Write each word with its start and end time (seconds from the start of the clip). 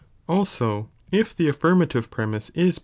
* 0.17 0.27
Also 0.27 0.89
if 1.11 1.35
Hie 1.37 1.43
affirmative 1.47 2.09
premise 2.09 2.49
is 2.55 2.79
5. 2.79 2.79